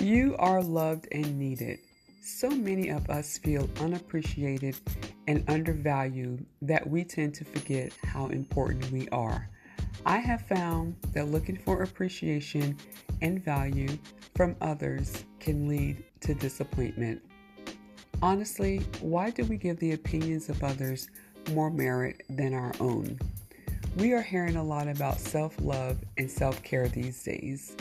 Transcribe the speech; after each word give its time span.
You 0.00 0.34
are 0.38 0.62
loved 0.62 1.08
and 1.12 1.38
needed. 1.38 1.78
So 2.22 2.48
many 2.48 2.88
of 2.88 3.10
us 3.10 3.36
feel 3.36 3.68
unappreciated 3.80 4.76
and 5.28 5.44
undervalued 5.46 6.46
that 6.62 6.88
we 6.88 7.04
tend 7.04 7.34
to 7.34 7.44
forget 7.44 7.92
how 8.02 8.28
important 8.28 8.90
we 8.90 9.10
are. 9.10 9.50
I 10.06 10.16
have 10.16 10.40
found 10.46 10.96
that 11.12 11.28
looking 11.28 11.58
for 11.58 11.82
appreciation 11.82 12.78
and 13.20 13.44
value 13.44 13.98
from 14.34 14.56
others 14.62 15.26
can 15.38 15.68
lead 15.68 16.02
to 16.20 16.32
disappointment. 16.32 17.20
Honestly, 18.22 18.78
why 19.02 19.28
do 19.28 19.44
we 19.44 19.58
give 19.58 19.78
the 19.80 19.92
opinions 19.92 20.48
of 20.48 20.64
others 20.64 21.10
more 21.52 21.70
merit 21.70 22.22
than 22.30 22.54
our 22.54 22.72
own? 22.80 23.18
We 23.98 24.14
are 24.14 24.22
hearing 24.22 24.56
a 24.56 24.64
lot 24.64 24.88
about 24.88 25.20
self 25.20 25.60
love 25.60 25.98
and 26.16 26.30
self 26.30 26.62
care 26.62 26.88
these 26.88 27.22
days. 27.22 27.76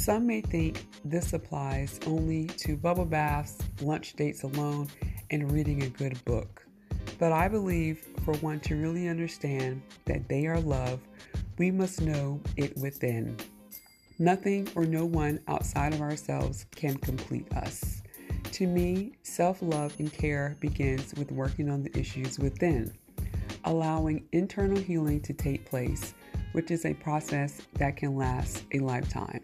Some 0.00 0.26
may 0.26 0.40
think 0.40 0.86
this 1.04 1.34
applies 1.34 2.00
only 2.06 2.46
to 2.46 2.74
bubble 2.74 3.04
baths, 3.04 3.58
lunch 3.82 4.14
dates 4.14 4.44
alone, 4.44 4.88
and 5.30 5.52
reading 5.52 5.82
a 5.82 5.90
good 5.90 6.24
book. 6.24 6.64
But 7.18 7.32
I 7.32 7.48
believe 7.48 8.06
for 8.24 8.32
one 8.36 8.60
to 8.60 8.76
really 8.76 9.08
understand 9.08 9.82
that 10.06 10.26
they 10.26 10.46
are 10.46 10.58
loved, 10.58 11.06
we 11.58 11.70
must 11.70 12.00
know 12.00 12.40
it 12.56 12.74
within. 12.78 13.36
Nothing 14.18 14.70
or 14.74 14.86
no 14.86 15.04
one 15.04 15.38
outside 15.48 15.92
of 15.92 16.00
ourselves 16.00 16.64
can 16.74 16.96
complete 16.96 17.52
us. 17.52 18.00
To 18.52 18.66
me, 18.66 19.12
self 19.22 19.58
love 19.60 19.94
and 19.98 20.10
care 20.10 20.56
begins 20.60 21.12
with 21.16 21.30
working 21.30 21.68
on 21.68 21.82
the 21.82 21.94
issues 21.94 22.38
within, 22.38 22.96
allowing 23.64 24.26
internal 24.32 24.78
healing 24.78 25.20
to 25.20 25.34
take 25.34 25.68
place, 25.68 26.14
which 26.52 26.70
is 26.70 26.86
a 26.86 26.94
process 26.94 27.60
that 27.74 27.98
can 27.98 28.16
last 28.16 28.64
a 28.72 28.78
lifetime. 28.78 29.42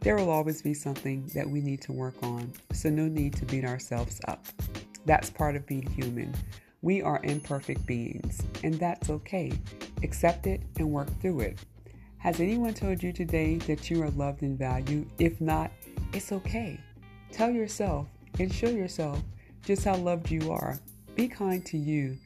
There 0.00 0.16
will 0.16 0.30
always 0.30 0.62
be 0.62 0.74
something 0.74 1.30
that 1.34 1.48
we 1.48 1.60
need 1.60 1.82
to 1.82 1.92
work 1.92 2.14
on, 2.22 2.52
so 2.72 2.88
no 2.88 3.06
need 3.08 3.34
to 3.34 3.44
beat 3.44 3.64
ourselves 3.64 4.20
up. 4.28 4.44
That's 5.06 5.30
part 5.30 5.56
of 5.56 5.66
being 5.66 5.86
human. 5.86 6.34
We 6.82 7.02
are 7.02 7.20
imperfect 7.24 7.84
beings, 7.84 8.40
and 8.62 8.74
that's 8.74 9.10
okay. 9.10 9.52
Accept 10.04 10.46
it 10.46 10.62
and 10.78 10.92
work 10.92 11.08
through 11.20 11.40
it. 11.40 11.58
Has 12.18 12.40
anyone 12.40 12.74
told 12.74 13.02
you 13.02 13.12
today 13.12 13.56
that 13.66 13.90
you 13.90 14.02
are 14.02 14.10
loved 14.10 14.42
and 14.42 14.56
valued? 14.56 15.08
If 15.18 15.40
not, 15.40 15.72
it's 16.12 16.30
okay. 16.30 16.78
Tell 17.32 17.50
yourself 17.50 18.06
and 18.38 18.52
show 18.52 18.68
yourself 18.68 19.20
just 19.64 19.84
how 19.84 19.96
loved 19.96 20.30
you 20.30 20.52
are. 20.52 20.78
Be 21.16 21.26
kind 21.26 21.64
to 21.66 21.76
you. 21.76 22.16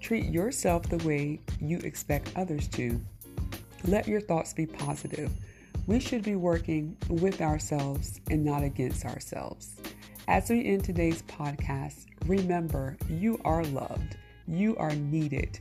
Treat 0.00 0.26
yourself 0.26 0.88
the 0.88 1.04
way 1.06 1.40
you 1.60 1.78
expect 1.78 2.32
others 2.36 2.68
to. 2.68 3.00
Let 3.84 4.06
your 4.06 4.20
thoughts 4.20 4.52
be 4.52 4.66
positive. 4.66 5.30
We 5.86 6.00
should 6.00 6.24
be 6.24 6.34
working 6.34 6.96
with 7.08 7.40
ourselves 7.40 8.20
and 8.28 8.44
not 8.44 8.64
against 8.64 9.04
ourselves. 9.04 9.76
As 10.26 10.50
we 10.50 10.64
end 10.66 10.82
today's 10.82 11.22
podcast, 11.22 12.06
remember 12.26 12.96
you 13.08 13.40
are 13.44 13.62
loved, 13.64 14.16
you 14.48 14.76
are 14.78 14.94
needed. 14.96 15.60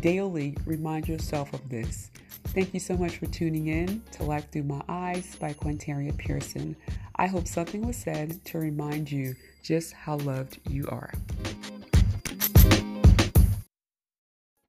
Daily 0.00 0.56
remind 0.64 1.08
yourself 1.08 1.52
of 1.52 1.68
this. 1.68 2.10
Thank 2.48 2.72
you 2.72 2.80
so 2.80 2.96
much 2.96 3.18
for 3.18 3.26
tuning 3.26 3.66
in 3.66 4.02
to 4.12 4.22
Life 4.22 4.50
Through 4.50 4.62
My 4.62 4.80
Eyes 4.88 5.36
by 5.36 5.52
Quanteria 5.52 6.16
Pearson. 6.16 6.74
I 7.16 7.26
hope 7.26 7.46
something 7.46 7.86
was 7.86 7.96
said 7.96 8.42
to 8.46 8.58
remind 8.58 9.12
you 9.12 9.34
just 9.62 9.92
how 9.92 10.16
loved 10.16 10.58
you 10.70 10.88
are. 10.88 11.12